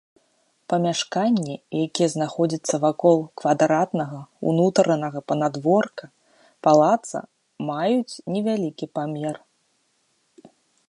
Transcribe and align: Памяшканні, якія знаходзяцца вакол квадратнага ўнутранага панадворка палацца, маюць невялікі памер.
Памяшканні, 0.71 1.55
якія 1.85 2.05
знаходзяцца 2.15 2.75
вакол 2.85 3.17
квадратнага 3.41 4.19
ўнутранага 4.51 5.19
панадворка 5.31 6.05
палацца, 6.69 7.19
маюць 7.69 8.19
невялікі 8.37 8.85
памер. 8.99 9.35